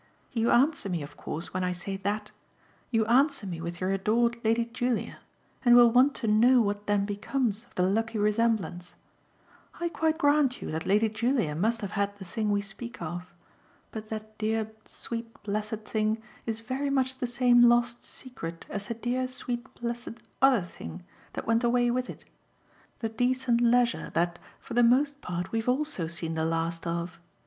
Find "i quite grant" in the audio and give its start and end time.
9.79-10.59